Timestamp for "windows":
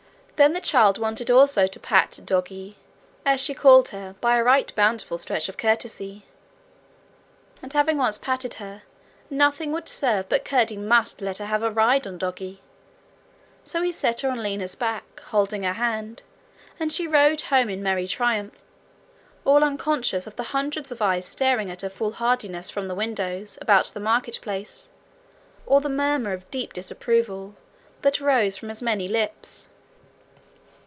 22.95-23.59